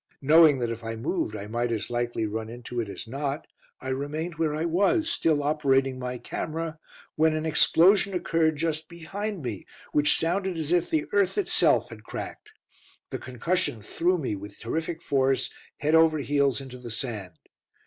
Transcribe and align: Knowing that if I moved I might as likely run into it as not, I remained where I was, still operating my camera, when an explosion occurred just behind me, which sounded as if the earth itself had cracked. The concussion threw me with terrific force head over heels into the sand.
Knowing 0.23 0.57
that 0.57 0.71
if 0.71 0.83
I 0.83 0.95
moved 0.95 1.35
I 1.35 1.45
might 1.45 1.71
as 1.71 1.91
likely 1.91 2.25
run 2.25 2.49
into 2.49 2.79
it 2.79 2.89
as 2.89 3.07
not, 3.07 3.45
I 3.79 3.89
remained 3.89 4.39
where 4.39 4.55
I 4.55 4.65
was, 4.65 5.11
still 5.11 5.43
operating 5.43 5.99
my 5.99 6.17
camera, 6.17 6.79
when 7.15 7.35
an 7.35 7.45
explosion 7.45 8.15
occurred 8.15 8.55
just 8.57 8.89
behind 8.89 9.43
me, 9.43 9.67
which 9.91 10.17
sounded 10.17 10.57
as 10.57 10.71
if 10.71 10.89
the 10.89 11.05
earth 11.11 11.37
itself 11.37 11.89
had 11.89 12.01
cracked. 12.03 12.49
The 13.11 13.19
concussion 13.19 13.83
threw 13.83 14.17
me 14.17 14.35
with 14.35 14.57
terrific 14.59 15.03
force 15.03 15.53
head 15.77 15.93
over 15.93 16.17
heels 16.17 16.61
into 16.61 16.79
the 16.79 16.89
sand. 16.89 17.33